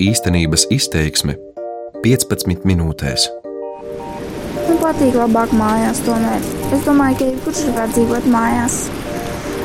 [0.00, 1.34] Īstenības izteiksme
[2.00, 3.26] 15 minūtēs.
[4.56, 6.46] Man patīk labāk mājās, tomēr.
[6.72, 8.78] Es domāju, ka jebkurš var dzīvot mājās.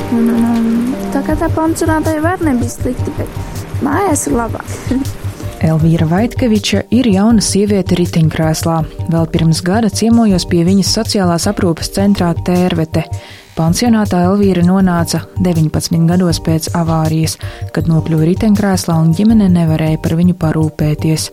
[0.09, 0.67] Un, un, un,
[1.13, 4.75] tā kā tā pansionātai var nebija slikti, bet mājās ir labāk.
[5.69, 8.81] Elvīra Vaitkeviča ir jauna sieviete riteņkrēslā.
[9.15, 13.08] Vēl pirms gada ciemojos pie viņas sociālās aprūpes centrā Tērvete.
[13.56, 17.38] Pansionātā Elvīra nonāca 19 gados pēc avārijas,
[17.71, 21.29] kad nokļuva riteņkrēslā un ģimene nevarēja par viņu parūpēties.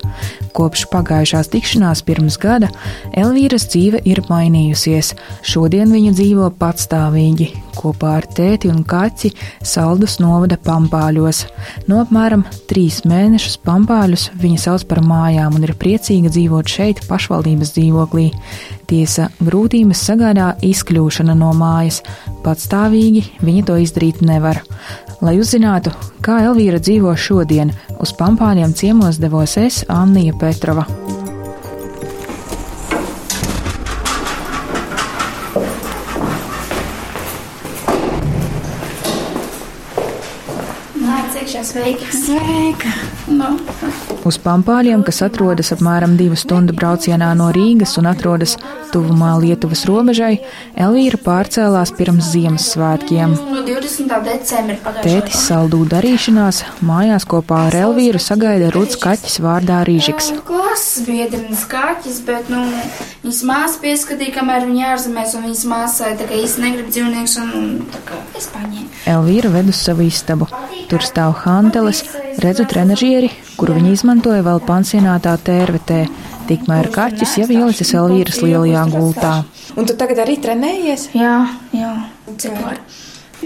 [0.52, 2.68] Kopš pagājušās tikšanās pirms gada
[3.16, 5.14] Elvīras dzīve ir mainījusies.
[5.48, 7.48] Šodien viņa dzīvo patstāvīgi,
[7.78, 9.32] kopā ar tēti un kaķi
[9.64, 11.46] Saldus novada pampāļos.
[11.88, 17.72] No apmēram trīs mēnešus pampāļus viņa sauc par mājām un ir priecīga dzīvot šeit, pašvaldības
[17.78, 18.28] dzīvoklī.
[18.92, 22.02] Tiesa grūtības sagādā izkļūšana no mājas,
[22.44, 24.60] patstāvīgi viņa to izdarīt nevar.
[25.22, 27.70] Lai uzzinātu, kā Elvīra dzīvo šodien,
[28.02, 30.82] uz pampāļiem ciemos devos es, Annija Petrova.
[30.88, 31.21] Nāc,
[41.52, 42.06] iekšā sveika.
[42.16, 42.90] Sveika!
[43.28, 43.58] Nu,
[44.24, 48.54] Uz pampāļiem, kas atrodas apmēram divu stundu braucienā no Rīgas un atrodas
[48.92, 50.38] tuvumā Lietuvas robežai,
[50.78, 53.34] Elvīra pārcēlās pirms Ziemassvētkiem.
[53.52, 54.14] no 20.
[54.24, 60.32] decembra Tētis saldū darīšanās mājās kopā ar Elvīru sagaida Ruds Kaķis vārdā Rīžiks.
[60.46, 62.62] Klases biedrenes kaķis, bet, nu,
[63.24, 67.52] viņas māsa pieskatīja, kamēr viņa ārzemēs, un viņas māsai tā kā īsti negrib dzīvnieks, un,
[67.58, 68.88] un tā kā es paņēmu.
[69.12, 70.46] Elvīra ved uz savu istabu.
[70.88, 72.02] Tur stāv hanteles,
[72.42, 76.02] redzu trenažieri, kuru viņa izmantoja vēl pansionātā tērvetē.
[76.48, 79.32] Tikmēr kaķis jau ielicis Elvīras lielajā gultā.
[79.78, 81.08] Un tu tagad arī trenējies?
[81.16, 81.36] Jā,
[81.76, 81.92] jā,
[82.58, 82.80] var.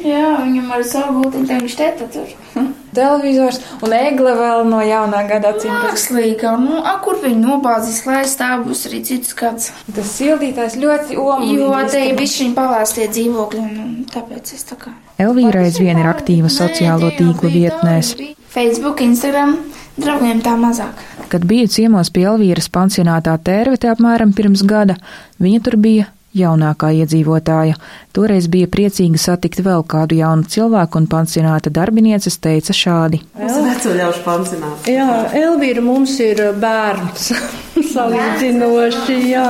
[0.05, 2.33] Jā, viņam ar savu tā viņš teta tur.
[2.97, 5.73] Televizors un egle vēl no jaunā gada acīm.
[5.85, 9.71] Mākslīgā, nu, a, kur viņi nobāzīs, lai stāv būs arī cits kāds.
[9.93, 11.59] Tas sildītājs ļoti omulīgi.
[11.61, 14.95] Jo te ir bišķiņ palāstie dzīvokļi, un tāpēc es tā kā.
[15.21, 18.15] Elvīra aizvien ir aktīva sociālo tīklu vietnēs.
[18.53, 19.59] Facebook, Instagram,
[20.01, 21.01] draugiem tā mazāk.
[21.33, 24.97] Kad biju ciemos pie Elvīras pansionātā tērvete apmēram pirms gada,
[25.43, 27.77] viņa tur bija jaunākā iedzīvotāja.
[28.17, 33.23] Toreiz bija priecīga satikt vēl kādu jaunu cilvēku, un pansionāta darbinieces teica šādi.
[33.37, 34.91] Tas ir vecoļaušu pansionāts.
[34.91, 37.31] Jā, Elvīra mums ir bērns.
[37.95, 39.49] Salīdzinoši, jā.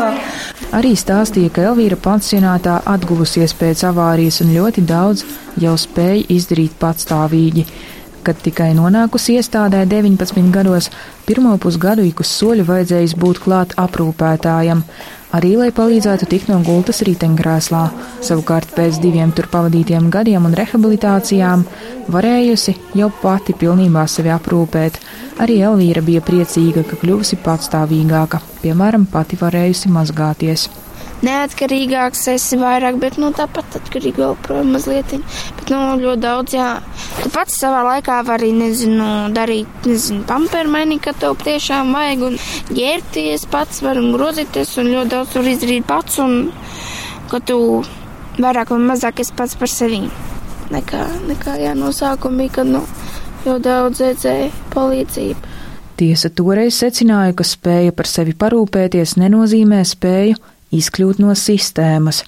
[0.76, 5.22] Arī stāstīja, ka Elvīra pansionātā atguvusies pēc avārijas un ļoti daudz
[5.62, 7.66] jau spēja izdarīt patstāvīgi.
[8.26, 10.88] Kad tikai nonākusi iestādē 19 gados,
[11.28, 14.82] pirmo pusgadu ik uz soļu vajadzējis būt klāt aprūpētājam,
[15.34, 17.82] arī lai palīdzētu tikt no gultas riteņkrēslā.
[18.26, 21.66] Savukārt pēc diviem tur pavadītiem gadiem un rehabilitācijām
[22.12, 25.00] varējusi jau pati pilnībā sevi aprūpēt.
[25.42, 30.68] Arī Elvīra bija priecīga, ka kļuvusi patstāvīgāka, piemēram, pati varējusi mazgāties.
[31.24, 35.14] Neatkarīgāks esi vairāk, bet, nu, tāpat atkarīgi vēl projām mazliet.
[35.56, 36.68] Bet, nu, ļoti daudz, jā.
[37.22, 39.06] Tu pats savā laikā vari, nezinu,
[39.36, 42.36] darīt, nezinu, pamperu mainīt, ka tev tiešām vajag un
[42.76, 46.36] ģērties pats var un grozīties un ļoti daudz var izdarīt pats un
[47.30, 47.58] ka tu
[48.36, 50.02] vairāk vai mazāk esi pats par sevi.
[50.74, 52.82] Nekā, nekā jā, no sākuma bija, kad, nu,
[53.46, 55.54] jau daudz redzēja palīdzību.
[55.96, 60.36] Tiesa toreiz secināja, ka spēja par sevi parūpēties nenozīmē spēju
[60.74, 62.22] izkļūt no sistēmas,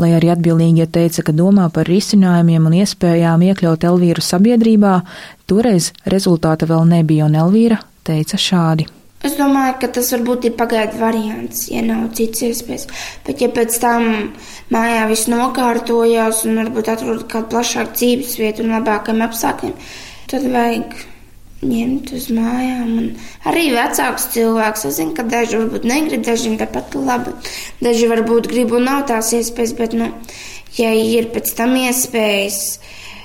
[0.00, 4.98] lai arī atbildīgie teica, ka domā par risinājumiem un iespējām iekļaut Elvīru sabiedrībā,
[5.50, 8.88] toreiz rezultāta vēl nebija, un Elvīra teica šādi.
[9.24, 12.84] Es domāju, ka tas varbūt ir pagaidu variants, ja nav cits iespējas.
[13.24, 14.04] Bet, ja pēc tam
[14.74, 19.72] mājā viss nokārtojās un varbūt atrod kādu plašāku dzīves vietu un labākiem apstākļiem,
[20.28, 20.92] tad vajag
[21.64, 22.90] ņemt uz mājām.
[23.00, 23.06] Un
[23.50, 24.84] arī vecāks cilvēks.
[24.88, 27.34] Es zinu, ka daži varbūt negrib, dažiem tāpat labi.
[27.84, 30.10] Daži varbūt grib un nav tās iespējas, bet, nu,
[30.78, 32.60] ja ir pēc tam iespējas,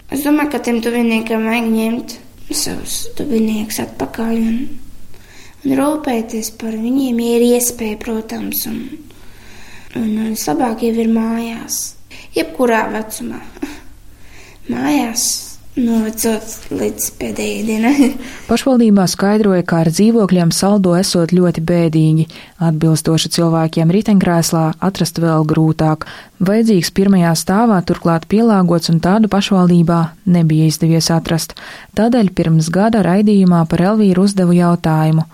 [0.10, 2.16] es domāju, ka tiem tuviniekiem vajag ņemt
[2.50, 4.56] savus tuviniekus atpakaļ un,
[5.66, 8.66] un rūpēties par viņiem, ja ir iespēja, protams.
[8.70, 8.82] Un,
[10.00, 11.84] un, un vislabāk jau ir mājās,
[12.38, 13.44] jebkurā vecumā.
[14.74, 15.49] Mājās
[15.84, 18.10] novecot līdz pēdējai dienai.
[18.50, 22.26] Pašvaldībā skaidroja, ka ar dzīvokļiem saldo esot ļoti bēdīgi.
[22.70, 26.08] Atbilstoši cilvēkiem riteņkrēslā atrast vēl grūtāk.
[26.44, 30.00] Vajadzīgs pirmajā stāvā turklāt pielāgots un tādu pašvaldībā
[30.32, 31.56] nebija izdevies atrast.
[32.00, 35.28] Tādēļ pirms gada raidījumā par Elvīru uzdevu jautājumu,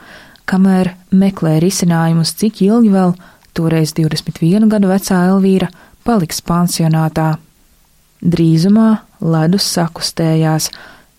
[0.49, 3.15] kamēr meklē risinājumus, cik ilgi vēl,
[3.55, 5.71] toreiz 21 gadu vecā Elvīra,
[6.05, 7.35] paliks pansionātā.
[8.25, 8.89] Drīzumā
[9.25, 10.69] ledus sakustējās.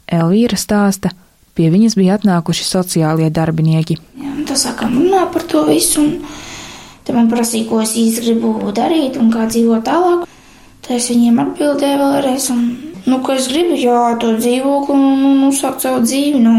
[0.06, 1.10] Elvīra stāsta,
[1.58, 3.98] pie viņas bija atnākuši sociālie darbinieki.
[4.22, 8.72] Jā, tā sākām runāt par to visu, un te man prasīja, ko es īsti gribu
[8.76, 10.26] darīt un kā dzīvot tālāk.
[10.86, 12.66] Tad es viņiem atbildēju vēlreiz, un,
[13.10, 16.52] nu, ka es gribu, jā, to dzīvokli un, un uzsākt savu dzīvi, nu,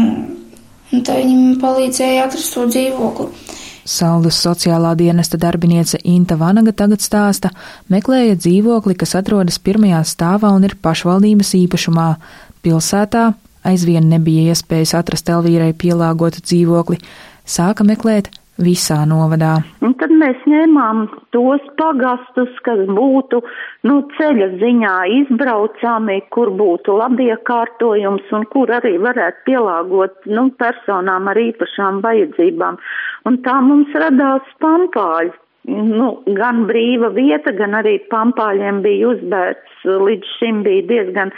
[0.92, 3.47] un tā viņi man palīdzēja atrast to dzīvokli.
[3.88, 7.48] Saldus sociālā dienesta darbiniece Inta Vanaga tagad stāsta,
[7.88, 12.08] meklēja dzīvokli, kas atrodas pirmajā stāvā un ir pašvaldības īpašumā.
[12.60, 13.30] Pilsētā
[13.64, 17.00] aizvien nebija iespējas atrast Elvīrai pielāgotu dzīvokli,
[17.48, 18.28] sāka meklēt
[18.62, 19.56] visā novadā.
[19.84, 23.40] Un tad mēs ņēmām tos pagastus, kas būtu
[23.88, 31.40] nu, ceļa ziņā izbraucami, kur būtu labiekārtojums un kur arī varētu pielāgot nu, personām ar
[31.42, 32.80] īpašām vajadzībām.
[33.28, 35.34] Un tā mums radās pampāļi.
[35.68, 39.82] Nu, gan brīva vieta, gan arī pampāļiem bija uzbērts.
[39.84, 41.32] Līdz šim bija diezgan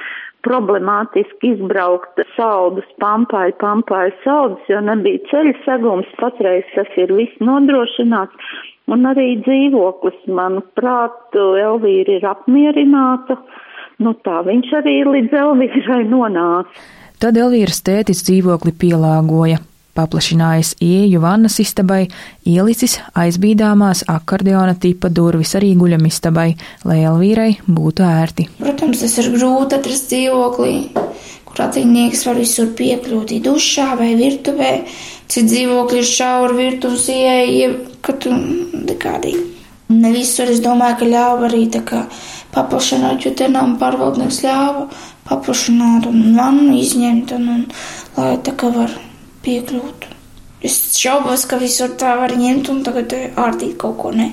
[0.46, 8.52] problemātiski izbraukt saldus pampāju, pampāju saldus, jo nebija ceļa segums, patreiz tas ir viss nodrošināts,
[8.90, 13.38] un arī dzīvoklis, manuprāt, Elvīra ir apmierināta,
[14.02, 16.87] nu tā viņš arī līdz Elvīrai nonāca.
[17.20, 19.60] Tad Elvīras tētis dzīvokli pielāgoja
[20.00, 22.06] paplašinājis ieju vannas istabai,
[22.49, 26.49] ielicis aizbīdāmās akordeona tipa durvis arī guļamistabai,
[26.88, 28.49] lai Elvīrai būtu ērti.
[28.61, 30.75] Protams, tas ir grūti atrast dzīvoklī,
[31.49, 34.75] kur attīstnieks var visur piekļūt, dušā vai virtuvē,
[35.31, 37.73] cits dzīvokļi ir šauri virtuves ieeja,
[38.05, 39.47] ka tu nekādīgi.
[39.91, 42.05] Ne visur es domāju, ka ļāva arī tā kā
[42.55, 44.87] paplašināt, jo te nav pārvaldnieks ļāva
[45.26, 47.64] paplašināt un vannu izņemt un, un
[48.17, 48.94] lai tā kā var
[49.44, 50.06] piekļūt.
[50.66, 54.31] Es šaubos, ka visur tā var ņemt un tagad ārdīt kaut ko ne.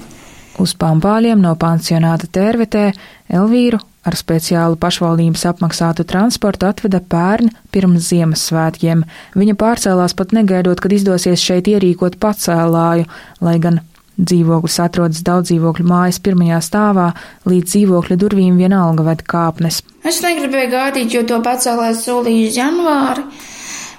[0.59, 2.89] Uz pampāļiem no pansionāta tērvetē
[3.29, 9.03] Elvīru ar speciālu pašvaldības apmaksātu transportu atveda pērn pirms Ziemassvētkiem.
[9.37, 13.05] Viņa pārcēlās pat negaidot, kad izdosies šeit ierīkot pacēlāju,
[13.43, 13.81] lai gan
[14.17, 17.11] dzīvoklis atrodas daudz dzīvokļu mājas pirmajā stāvā,
[17.45, 19.83] līdz dzīvokļa durvīm vienalga ved kāpnes.
[20.07, 23.27] Es negribēju gaidīt, jo to pacēlāju solīju janvāri.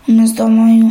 [0.09, 0.89] Un es domāju,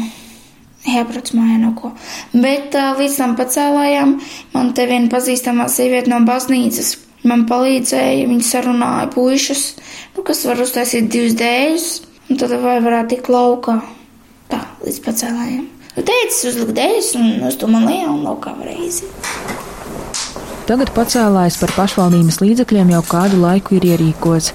[0.86, 1.92] jābrauc mājā no ko.
[2.34, 4.18] Bet uh, līdz tam pacēlājām,
[4.54, 6.96] man te viena pazīstamā sieviete no baznīcas.
[7.28, 9.64] Man palīdzēja, viņa sarunāja puišus,
[10.16, 11.88] nu, kas var uztaisīt divus dēļus,
[12.30, 13.80] un tad vai varētu tikt laukā.
[14.52, 15.66] Tā, līdz pacēlājām.
[15.98, 19.10] Nu, teicis, uzlikt dēļus, un uz to man liela un laukā iziet.
[20.68, 24.54] Tagad pacēlājs par pašvaldības līdzekļiem jau kādu laiku ir ierīkots.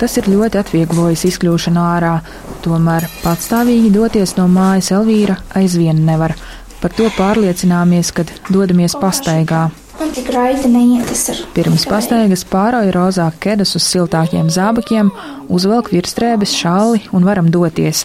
[0.00, 2.16] Tas ir ļoti atvieglojis izkļūšanu ārā,
[2.64, 6.34] tomēr patstāvīgi doties no mājas Elvīra aizvien nevar.
[6.82, 9.68] Par to pārliecināmies, kad dodamies pastaigā.
[9.94, 11.38] Man tik raiti neiet, tas ir.
[11.54, 15.12] Pirms pastaigas pārauja rozā kedas uz siltākiem zābakiem,
[15.46, 18.02] uzvelk virsstrēbes šalli un varam doties.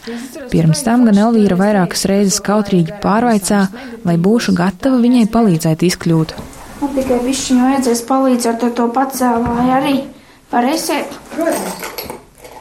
[0.54, 3.64] Pirms tam gan Elvīra vairākas reizes kautrīgi pārvaicā,
[4.06, 6.38] vai būšu gatava viņai palīdzēt izkļūt.
[6.80, 9.98] Man tikai višķiņu vajadzēs palīdzēt ar to pacēlāju arī.
[10.50, 11.12] Varēsiet?
[11.30, 11.90] Protams.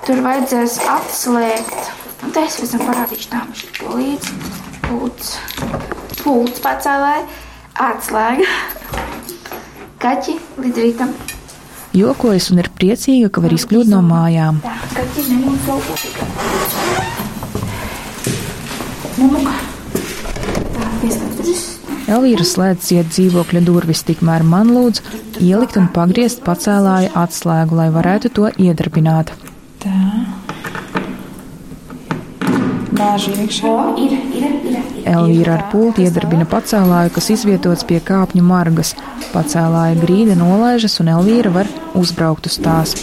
[0.05, 1.87] Tur vajadzēs atslēgt.
[2.27, 4.35] Un te es tam parādīšu tā mašīnu līdzi.
[4.85, 5.31] Pūts.
[6.21, 7.23] Pūts pacēlāja.
[7.89, 8.45] Atslēga.
[10.05, 11.17] Kaķi līdz rītam.
[11.97, 14.61] Jokojas un ir priecīga, ka var izkļūt no mājām.
[14.67, 16.29] Tā, kaķi nemūs laukā.
[19.17, 19.59] Nu, nu.
[20.77, 21.78] Tā, piespēlēs.
[22.09, 25.03] Elvīra slēdz iet dzīvokļa durvis, tikmēr man lūdz
[25.45, 29.35] ielikt un pagriezt pacēlāja atslēgu, lai varētu to iedarbināt.
[29.83, 29.93] Tā.
[32.99, 33.75] Bāži iekšā.
[34.01, 34.79] Ir, ir, ir.
[35.09, 38.95] Elvīra ar pulti iedarbina pacēlāju, kas izvietots pie kāpņu margas.
[39.35, 42.97] Pacēlāja grīda nolaižas un Elvīra var uzbraukt uz tās.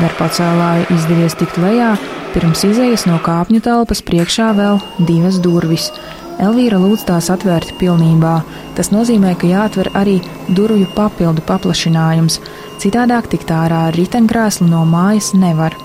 [0.00, 1.90] Kad ar pacēlāju izdevies tikt lejā,
[2.32, 5.90] pirms izējas no kāpņu telpas priekšā vēl divas durvis.
[6.40, 8.38] Elvīra lūdz tās atvērt pilnībā.
[8.78, 10.16] Tas nozīmē, ka jāatver arī
[10.56, 12.40] durvju papildu paplašinājums,
[12.80, 15.76] citādāk tikt ārā ar riteņkrēslu no mājas nevar.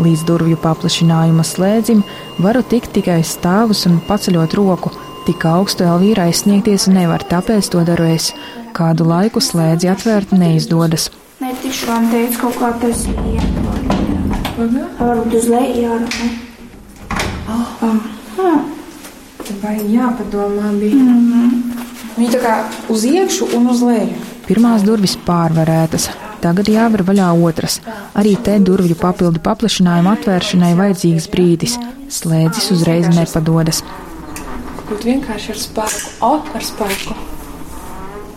[0.00, 2.00] Līdz durvju paplašinājuma slēdzim
[2.40, 4.96] varu tikt tikai stāvus un paceļot roku.
[5.28, 8.32] Tik augstu Elvīra aizsniegties nevar, tāpēc to daru es.
[8.72, 11.12] Kādu laiku slēdzi atvērt neizdodas.
[11.52, 13.56] Netikšu man teikt kaut kā tas iet.
[14.56, 16.28] Varbūt uz leju jārunā.
[19.60, 20.96] Vai jāpadomā bija?
[20.96, 21.50] Mm -hmm.
[22.16, 22.54] Viņa tā kā
[22.88, 24.14] uz iekšu un uz leju.
[24.46, 26.08] Pirmās durvis pārvarētas,
[26.40, 27.80] tagad jāver vaļā otras.
[28.14, 31.76] Arī te durvju papildu paplašinājumu atvēršanai vajadzīgs brīdis.
[32.08, 33.84] Slēdzis uzreiz nepadodas.
[34.88, 36.00] Būt vienkārši ar spēku.
[36.20, 37.14] O, ar spēku.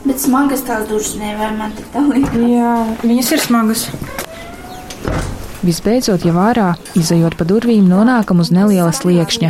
[0.06, 2.42] Bet smagas tās durvis nevar man te tā liekas.
[2.50, 3.86] Jā, viņas ir smagas.
[5.66, 9.50] Visbeidzot, jau ārā, izējot pa durvīm, nonākam uz neliela sliekšņa.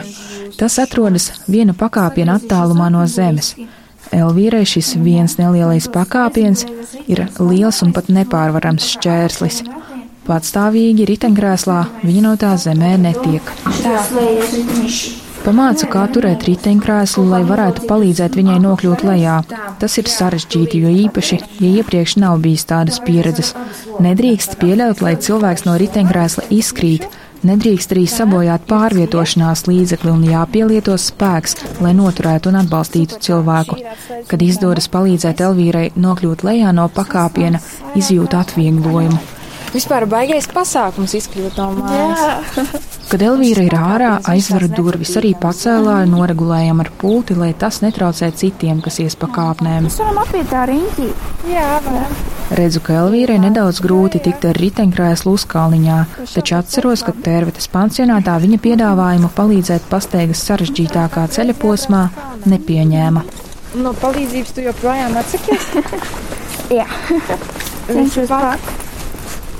[0.55, 3.51] Tas atrodas viena pakāpiena attālumā no zemes.
[4.15, 6.63] Elvīrai šis viens nelielais pakāpiens
[7.11, 9.59] ir liels un pat nepārvarams šķērslis.
[10.25, 13.53] Patstāvīgi riteņkrēslā viņa no tā zemē netiek.
[13.83, 13.99] Tā.
[15.45, 19.35] Pamāca, kā turēt riteņkrēslu, lai varētu palīdzēt viņai nokļūt lejā.
[19.77, 23.51] Tas ir sarežģīti, jo īpaši, ja iepriekš nav bijis tādas pieredzes.
[24.01, 27.05] Nedrīkst pieļaut, lai cilvēks no riteņkrēsla izkrīt.
[27.45, 33.77] Nedrīkst arī sabojāt pārvietošanās līdzekli un jāpielieto spēks, lai noturētu un atbalstītu cilvēku.
[34.25, 37.61] Kad izdodas palīdzēt Elvīrai nokļūt lejā no pakāpiena,
[37.93, 39.34] izjūt atvieglojumu.
[39.75, 42.59] Vispār baigais pasākums izkļūt no mājas.
[43.09, 48.79] Kad Elvīra ir ārā, aizveru durvis, arī pacēlāju, noregulējam ar pulti, lai tas netraucē citiem,
[48.85, 49.89] kas ies pa kāpnēm.
[49.89, 51.09] Mēs varam apiet tā riņķī.
[51.51, 52.15] Jā, varam.
[52.55, 55.99] Redzu, ka Elvīrai nedaudz grūti tikt ar riteņkrēslu uzkalniņā,
[56.31, 62.05] taču atceros, ka tērvetes pansionātā viņa piedāvājumu palīdzēt pasteigas sarežģītākā ceļa posmā
[62.47, 63.25] nepieņēma.
[63.83, 65.69] No palīdzības tu joprojām atsakies?
[66.79, 66.87] Jā.
[67.91, 68.84] Cenšos pat.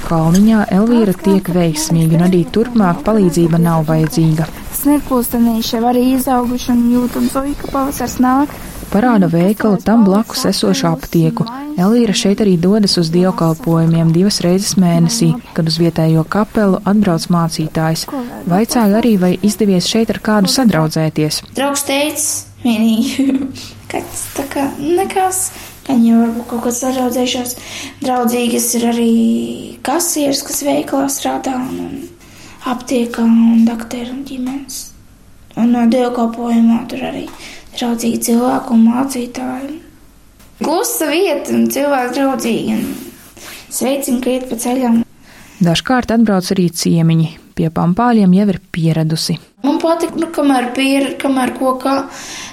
[0.06, 4.46] Kalniņā Elvīra tiek veiksmīgi, un arī turpmāk palīdzība nav vajadzīga.
[4.78, 8.54] Sniegpulstenīši jau arī izauguši un jūtams, oi, ka pavasars nāk.
[8.92, 11.48] Parāda veikalu tam blakus esošu aptieku.
[11.82, 18.06] Elvīra šeit arī dodas uz dievkalpojumiem divas reizes mēnesī, kad uz vietējo kapelu atbrauc mācītājs.
[18.52, 21.42] Vaicāju arī, vai izdevies šeit ar kādu sadraudzēties.
[21.58, 22.28] Draugs teica,
[22.62, 23.32] vienīgi,
[23.90, 25.48] ka tas tā kā nekas.
[25.86, 27.56] Gan jau varbūt kaut kāds sadraudzējušās
[28.02, 29.12] draudzīgas ir arī
[29.86, 34.82] kasieris, kas veikalā strādā un, un aptiekā un doktori un ģimenes.
[35.62, 37.28] Un no dievkalpojumā tur arī
[37.78, 39.80] draudzīgi cilvēki un mācītāji.
[40.66, 42.86] Klusa vieta un cilvēki draudzīgi un
[43.70, 45.02] sveicina, ka iet pa ceļam.
[45.64, 47.45] Dažkārt atbrauc arī ciemiņi.
[47.56, 49.38] Pie pampāļiem jau ir pieradusi.
[49.64, 51.96] Man patīk, nu, kamēr pieredzi, kamēr ko kā.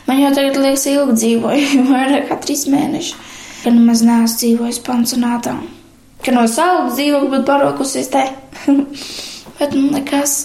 [0.06, 3.37] Man jau tagad liekas, ilgi dzīvoju, vairāk kā trīs mēnešus.
[3.62, 5.56] Ka nemaz neesmu dzīvojis pansionātā.
[6.23, 8.25] Ka no savas dzīvokļa būtu parokusies te.
[9.59, 10.37] Bet, nu, nekas.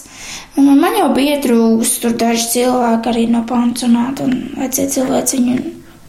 [0.58, 5.58] Un man jau bija trūks, tur daži cilvēki arī no pansionāta un vecie cilvēciņi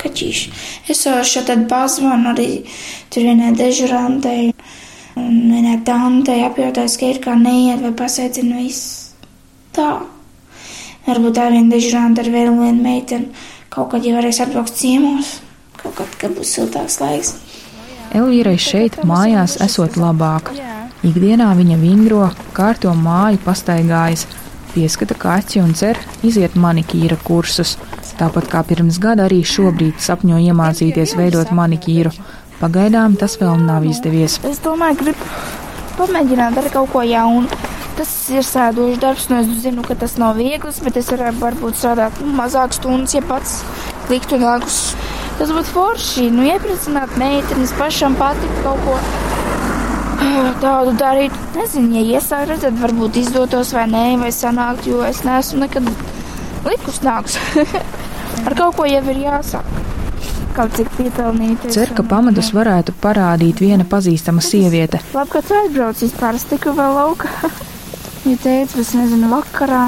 [0.01, 0.51] kaķīši.
[0.89, 2.50] Es jau šeit tad pazvanu arī
[3.13, 4.51] tur vienai dežurantei.
[5.19, 9.13] Un vienai tantei apjautājis, ka ir kā neiet vai pasveicina viss.
[9.75, 9.91] Tā.
[11.05, 13.47] Varbūt tā viena dežuranta ar vēl vienu meiteni
[13.79, 15.38] kaut kad jau varēs atbraukt ciemos.
[15.79, 17.35] Kaut kad, kad būs siltāks laiks.
[18.15, 20.51] Elvīrai šeit mājās esot labāk.
[21.05, 22.25] Ikdienā viņa vingro,
[22.57, 24.25] kārto māju pastaigājas,
[24.73, 27.77] pieskata kaķi un cer iziet manikīra kursus.
[28.19, 32.11] Tāpat kā pirms gada arī šobrīd sapņo iemācīties veidot manikīru.
[32.60, 34.36] Pagaidām tas vēl nav izdevies.
[34.44, 35.28] Es domāju, gribu
[35.96, 37.48] pamēģināt darīt kaut ko jaunu.
[37.96, 41.80] Tas ir sēdošs darbs, nu es zinu, ka tas nav viegls, bet es varētu varbūt
[41.80, 43.58] strādāt nu, mazāk stundas, ja pats
[44.12, 44.80] liktu nākus.
[45.39, 48.96] Tas būtu forši, nu iepriecināt meitenes pašam patikt kaut ko
[50.63, 51.36] tādu darīt.
[51.56, 55.88] Nezinu, ja iesāk redzēt, varbūt izdotos vai nē, vai sanākt, jo es neesmu nekad
[56.68, 57.39] likus nāks.
[58.48, 59.88] Ar kaut ko jau ir jāsāk.
[60.60, 61.70] Kaut cik piepelnīt.
[61.72, 65.00] Cer, ka pamatus varētu parādīt viena pazīstama sieviete.
[65.16, 67.32] Labi, ka tu aizbrauc es tiku vēl lauka.
[68.28, 69.86] Ja teicu, es nezinu, vakarā.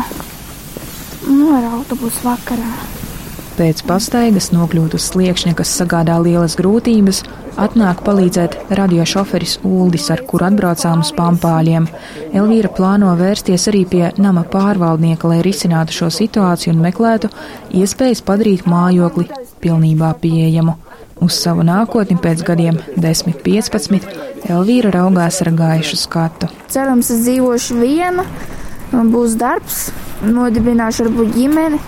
[1.28, 2.70] Nu, ar autobusu vakarā.
[3.58, 7.20] Pēc pastaigas nokļūt uz sliekšņa, kas sagādā lielas grūtības,
[7.60, 11.88] atnāk palīdzēt radiošoferis Uldis, ar kuru atbraucām uz pampāļiem.
[12.38, 17.32] Elvīra plāno vērsties arī pie nama pārvaldnieka, lai risinātu šo situāciju un meklētu
[17.82, 19.28] iespējas padarīt mājokli
[19.64, 20.78] pilnībā pieejamu.
[21.22, 26.50] Uz savu nākotni pēc gadiem 10, 15 Elvīra raugās ar gaišu skatu.
[26.74, 28.26] Cerams, es dzīvošu viena,
[28.90, 29.92] man būs darbs,
[30.26, 31.82] nodibināšu varbūt ģimeni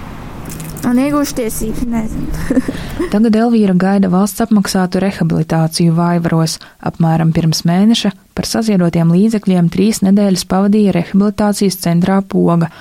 [0.89, 2.57] un iegūšu tiesības, nezinu.
[3.13, 6.57] Tagad Elvīra gaida valsts apmaksātu rehabilitāciju Vaivaros.
[6.83, 12.71] Apmēram pirms mēneša par saziedotiem līdzekļiem trīs nedēļas pavadīja rehabilitācijas centrā Poga.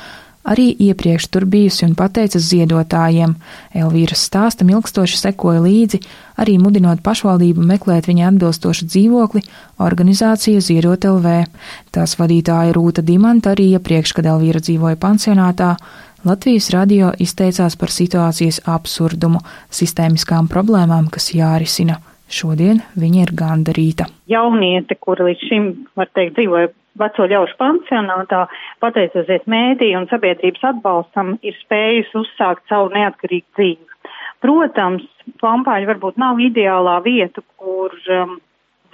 [0.42, 3.36] Arī iepriekš tur bijusi un pateicas ziedotājiem.
[3.78, 6.00] Elvīras stāstam ilgstoši sekoja līdzi,
[6.42, 9.44] arī mudinot pašvaldību meklēt viņai atbilstošu dzīvokli,
[9.86, 11.36] organizācija Ziedot LV.
[11.94, 15.76] Tās vadītāja Rūta Dimanta arī iepriekš, kad Elvīra dzīvoja pansionātā,
[16.22, 19.40] Latvijas radio izteicās par situācijas absurdumu,
[19.74, 21.96] sistēmiskām problēmām, kas jārisina.
[22.30, 24.06] Šodien viņa ir gandarīta.
[24.30, 25.66] Jauniete, kura līdz šim,
[25.98, 26.70] var teikt, dzīvoja
[27.02, 28.44] veco ļaužu pansionātā,
[28.84, 34.14] pateicoties mēdī un sabiedrības atbalstam, ir spējusi uzsākt savu neatkarīgu dzīvi.
[34.46, 35.04] Protams,
[35.42, 38.38] pampāļi varbūt nav ideālā vieta, kur um,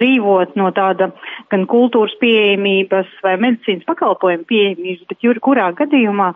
[0.01, 1.11] dzīvot no tāda
[1.53, 6.33] gan kultūras pieejamības vai medicīnas pakalpojumu pieejamības, bet jurkurā gadījumā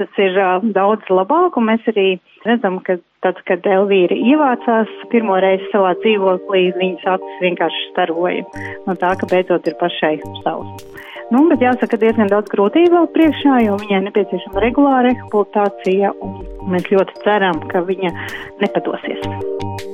[0.00, 2.08] tas ir uh, daudz labāk, un mēs arī
[2.46, 8.96] redzam, ka tad, kad Elvīra ievācās pirmo reizi savā dzīvoklī, viņas acis vienkārši staroja no
[9.00, 10.88] tā, ka beidzot ir pašai savs.
[11.30, 16.90] Nu, bet jāsaka, diezgan daudz grūtību vēl priekšā, jo viņai nepieciešama regulāra rehabilitācija, un mēs
[16.90, 18.10] ļoti ceram, ka viņa
[18.64, 19.88] nepadosies.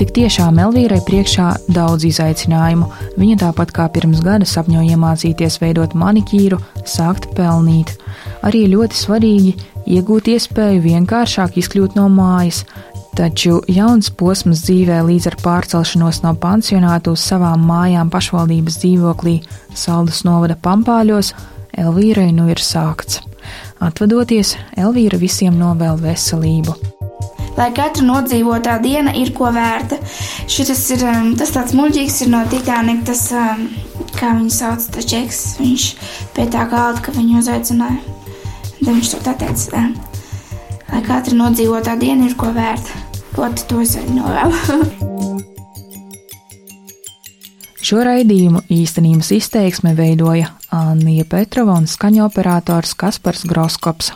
[0.00, 2.86] Tik tiešām Elvīrai priekšā daudz izaicinājumu.
[3.20, 6.56] Viņa tāpat kā pirms gada sapņoja iemācīties veidot manikīru,
[6.88, 7.92] sākt pelnīt.
[8.40, 9.50] Arī ļoti svarīgi
[9.84, 12.62] iegūt iespēju vienkāršāk izkļūt no mājas,
[13.18, 19.34] taču jauns posms dzīvē līdz ar pārcelšanos no pansionāta uz savām mājām pašvaldības dzīvoklī
[19.76, 21.34] Saldus novada pampāļos
[21.76, 23.20] Elvīrai nu ir sākts.
[23.84, 26.89] Atvadoties, Elvīra visiem novēl veselību
[27.56, 29.98] lai katra nodzīvotā diena ir ko vērta.
[30.50, 33.66] Šis ir um, tas tāds muļķīgs ir no Titanic, tas, um,
[34.16, 35.88] kā viņu sauc, tas čeks, viņš
[36.36, 38.00] pie tā galda, ka viņu uzaicināja.
[38.80, 39.94] Tad viņš to tā teica, um,
[40.92, 43.06] lai katra nodzīvotā diena ir ko vērta.
[43.36, 45.08] Ļoti to es arī novēlu.
[47.90, 54.12] Šo raidījumu īstenības izteiksme veidoja Anija Petrova un skaņoperators Kaspars Groskops.